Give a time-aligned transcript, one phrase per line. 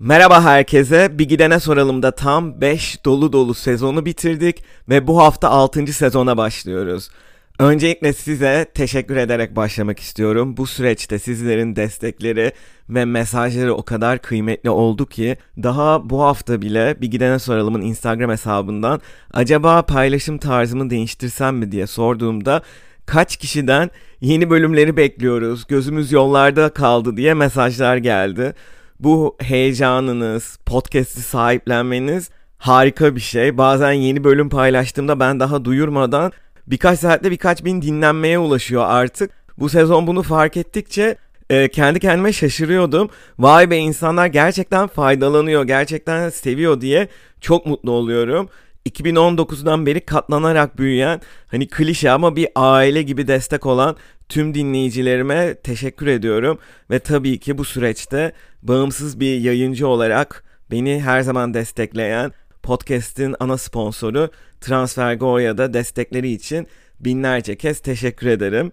[0.00, 1.18] Merhaba herkese.
[1.18, 5.86] Bir gidene soralım da tam 5 dolu dolu sezonu bitirdik ve bu hafta 6.
[5.86, 7.10] sezona başlıyoruz.
[7.58, 10.56] Öncelikle size teşekkür ederek başlamak istiyorum.
[10.56, 12.52] Bu süreçte sizlerin destekleri
[12.88, 18.30] ve mesajları o kadar kıymetli oldu ki daha bu hafta bile bir gidene soralımın Instagram
[18.30, 19.00] hesabından
[19.32, 22.62] acaba paylaşım tarzımı değiştirsem mi diye sorduğumda
[23.06, 23.90] kaç kişiden
[24.20, 28.54] yeni bölümleri bekliyoruz, gözümüz yollarda kaldı diye mesajlar geldi.
[29.00, 33.58] Bu heyecanınız, podcast'i sahiplenmeniz harika bir şey.
[33.58, 36.32] Bazen yeni bölüm paylaştığımda ben daha duyurmadan
[36.66, 39.30] birkaç saatte birkaç bin dinlenmeye ulaşıyor artık.
[39.58, 41.16] Bu sezon bunu fark ettikçe
[41.50, 43.08] e, kendi kendime şaşırıyordum.
[43.38, 47.08] Vay be insanlar gerçekten faydalanıyor, gerçekten seviyor diye
[47.40, 48.48] çok mutlu oluyorum.
[48.88, 53.96] 2019'dan beri katlanarak büyüyen hani klişe ama bir aile gibi destek olan
[54.28, 56.58] tüm dinleyicilerime teşekkür ediyorum
[56.90, 58.32] ve tabii ki bu süreçte
[58.62, 62.32] bağımsız bir yayıncı olarak beni her zaman destekleyen
[62.62, 66.66] podcast'in ana sponsoru Transfergo'ya da destekleri için
[67.00, 68.72] binlerce kez teşekkür ederim.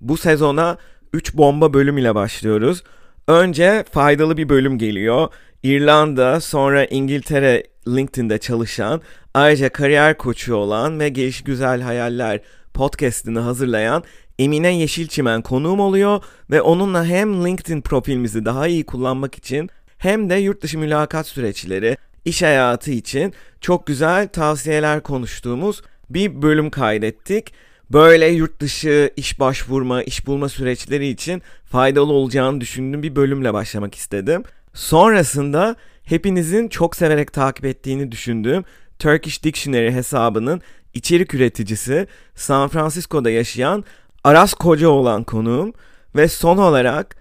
[0.00, 0.78] Bu sezona
[1.12, 2.82] 3 bomba bölüm ile başlıyoruz.
[3.28, 5.28] Önce faydalı bir bölüm geliyor.
[5.62, 9.00] İrlanda, sonra İngiltere LinkedIn'de çalışan,
[9.34, 12.40] ayrıca kariyer koçu olan ve Geliş Güzel Hayaller
[12.74, 14.04] podcast'ini hazırlayan
[14.38, 20.34] Emine Yeşilçimen konuğum oluyor ve onunla hem LinkedIn profilimizi daha iyi kullanmak için hem de
[20.34, 27.52] yurt dışı mülakat süreçleri, iş hayatı için çok güzel tavsiyeler konuştuğumuz bir bölüm kaydettik.
[27.92, 33.94] Böyle yurt dışı iş başvurma, iş bulma süreçleri için faydalı olacağını düşündüğüm bir bölümle başlamak
[33.94, 34.42] istedim.
[34.76, 38.64] Sonrasında hepinizin çok severek takip ettiğini düşündüğüm
[38.98, 40.60] Turkish Dictionary hesabının
[40.94, 43.84] içerik üreticisi San Francisco'da yaşayan
[44.24, 45.72] Aras Koca olan konuğum
[46.16, 47.16] ve son olarak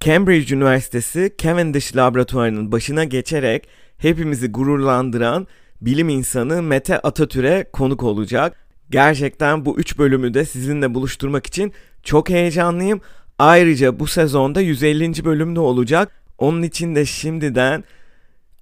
[0.00, 5.46] Cambridge Üniversitesi Cavendish Laboratuvarı'nın başına geçerek hepimizi gururlandıran
[5.80, 8.56] bilim insanı Mete Atatürk'e konuk olacak.
[8.90, 11.72] Gerçekten bu üç bölümü de sizinle buluşturmak için
[12.02, 13.00] çok heyecanlıyım.
[13.38, 15.24] Ayrıca bu sezonda 150.
[15.24, 16.17] bölümde olacak.
[16.38, 17.84] Onun için de şimdiden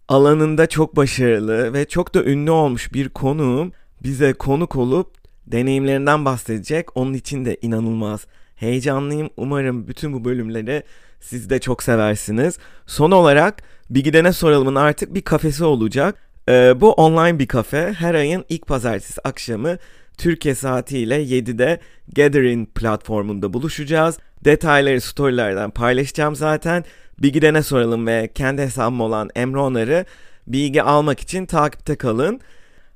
[0.09, 3.73] alanında çok başarılı ve çok da ünlü olmuş bir konuğum
[4.03, 5.17] bize konuk olup
[5.47, 6.97] deneyimlerinden bahsedecek.
[6.97, 8.27] Onun için de inanılmaz
[8.57, 9.31] heyecanlıyım.
[9.37, 10.83] Umarım bütün bu bölümleri
[11.21, 12.59] siz de çok seversiniz.
[12.87, 16.15] Son olarak bir gidene soralımın artık bir kafesi olacak.
[16.49, 17.93] Ee, bu online bir kafe.
[17.99, 19.77] Her ayın ilk pazartesi akşamı
[20.19, 21.81] Türkiye saatiyle 7'de
[22.17, 24.19] Gathering platformunda buluşacağız.
[24.45, 26.85] Detayları storylerden paylaşacağım zaten.
[27.19, 30.05] Bir gidene soralım ve kendi hesabım olan Emre Onar'ı
[30.47, 32.41] bilgi almak için takipte kalın.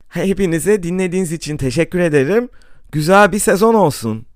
[0.09, 2.49] Hepinize dinlediğiniz için teşekkür ederim.
[2.93, 4.27] Güzel bir sezon olsun.